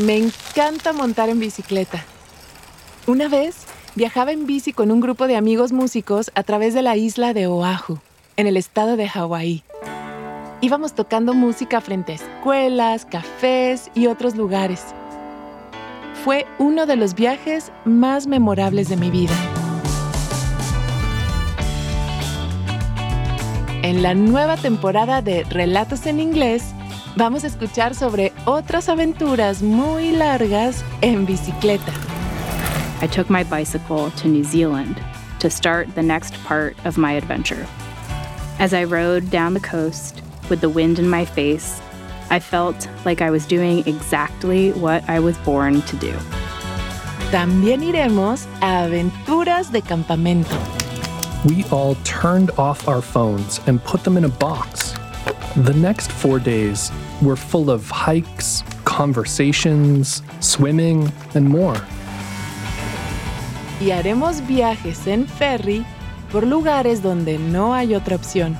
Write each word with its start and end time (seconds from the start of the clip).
Me 0.00 0.16
encanta 0.16 0.94
montar 0.94 1.28
en 1.28 1.38
bicicleta. 1.40 2.02
Una 3.06 3.28
vez 3.28 3.66
viajaba 3.96 4.32
en 4.32 4.46
bici 4.46 4.72
con 4.72 4.90
un 4.90 4.98
grupo 4.98 5.26
de 5.26 5.36
amigos 5.36 5.72
músicos 5.72 6.30
a 6.34 6.42
través 6.42 6.72
de 6.72 6.80
la 6.80 6.96
isla 6.96 7.34
de 7.34 7.46
Oahu, 7.46 7.98
en 8.38 8.46
el 8.46 8.56
estado 8.56 8.96
de 8.96 9.10
Hawái. 9.10 9.62
Íbamos 10.62 10.94
tocando 10.94 11.34
música 11.34 11.82
frente 11.82 12.12
a 12.12 12.14
escuelas, 12.14 13.04
cafés 13.04 13.90
y 13.94 14.06
otros 14.06 14.36
lugares. 14.36 14.86
Fue 16.24 16.46
uno 16.58 16.86
de 16.86 16.96
los 16.96 17.14
viajes 17.14 17.70
más 17.84 18.26
memorables 18.26 18.88
de 18.88 18.96
mi 18.96 19.10
vida. 19.10 19.34
En 23.82 24.02
la 24.02 24.14
nueva 24.14 24.56
temporada 24.56 25.20
de 25.20 25.44
Relatos 25.44 26.06
en 26.06 26.20
Inglés, 26.20 26.64
vamos 27.16 27.44
a 27.44 27.48
escuchar 27.48 27.94
sobre 27.94 28.32
otras 28.46 28.88
aventuras 28.88 29.62
muy 29.62 30.12
largas 30.12 30.84
en 31.02 31.26
bicicleta. 31.26 31.92
I 33.02 33.06
took 33.06 33.30
my 33.30 33.44
bicycle 33.44 34.10
to 34.12 34.28
New 34.28 34.44
Zealand 34.44 35.00
to 35.40 35.48
start 35.48 35.94
the 35.94 36.02
next 36.02 36.34
part 36.44 36.76
of 36.84 36.98
my 36.98 37.12
adventure. 37.12 37.66
As 38.58 38.74
I 38.74 38.84
rode 38.84 39.30
down 39.30 39.54
the 39.54 39.60
coast 39.60 40.22
with 40.50 40.60
the 40.60 40.68
wind 40.68 40.98
in 40.98 41.08
my 41.08 41.24
face, 41.24 41.80
I 42.30 42.38
felt 42.38 42.88
like 43.04 43.22
I 43.22 43.30
was 43.30 43.46
doing 43.46 43.86
exactly 43.86 44.72
what 44.72 45.02
I 45.08 45.18
was 45.18 45.36
born 45.38 45.82
to 45.82 45.96
do. 45.96 46.12
También 47.30 47.82
iremos 47.82 48.46
a 48.60 48.84
aventuras 48.84 49.72
de 49.72 49.80
campamento. 49.80 50.56
We 51.46 51.64
all 51.70 51.94
turned 52.04 52.50
off 52.58 52.86
our 52.86 53.00
phones 53.00 53.60
and 53.66 53.82
put 53.82 54.04
them 54.04 54.18
in 54.18 54.24
a 54.24 54.28
box. 54.28 54.99
The 55.56 55.74
next 55.74 56.12
four 56.12 56.38
days 56.38 56.92
were 57.20 57.34
full 57.34 57.70
of 57.70 57.90
hikes, 57.90 58.62
conversations, 58.84 60.22
swimming, 60.38 61.12
and 61.34 61.48
more. 61.48 61.74
Y 63.80 63.90
haremos 63.90 64.40
viajes 64.46 65.08
en 65.08 65.26
ferry 65.26 65.84
por 66.30 66.42
lugares 66.42 67.02
donde 67.02 67.38
no 67.38 67.72
hay 67.74 67.88
otra 67.94 68.16
opción. 68.16 68.54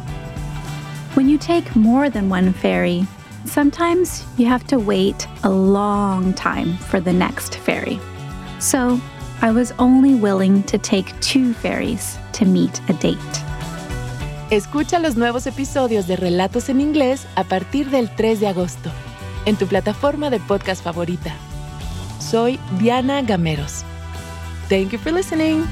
When 1.14 1.28
you 1.28 1.38
take 1.38 1.77
more 1.77 2.11
than 2.11 2.28
one 2.28 2.52
ferry, 2.52 3.06
sometimes 3.44 4.24
you 4.36 4.46
have 4.46 4.66
to 4.66 4.78
wait 4.80 5.28
a 5.44 5.50
long 5.50 6.34
time 6.34 6.77
for 6.77 6.98
the 6.98 7.12
next 7.12 7.55
ferry. 7.56 8.00
So 8.58 9.00
I 9.42 9.52
was 9.52 9.72
only 9.78 10.16
willing 10.16 10.64
to 10.64 10.77
take 10.77 11.18
two 11.20 11.55
ferries 11.55 12.18
to 12.33 12.44
meet 12.44 12.80
a 12.88 12.94
date. 12.94 13.44
Escucha 14.50 14.98
los 14.98 15.14
nuevos 15.14 15.46
episodios 15.46 16.08
de 16.08 16.16
Relatos 16.16 16.68
en 16.70 16.80
Inglés 16.80 17.24
a 17.36 17.44
partir 17.44 17.88
del 17.88 18.12
3 18.12 18.40
de 18.40 18.48
agosto, 18.48 18.90
en 19.46 19.54
tu 19.54 19.68
plataforma 19.68 20.28
de 20.28 20.40
podcast 20.40 20.82
favorita. 20.82 21.32
Soy 22.18 22.58
Diana 22.80 23.22
Gameros. 23.22 23.84
Thank 24.68 24.90
you 24.90 24.98
for 24.98 25.12
listening. 25.12 25.64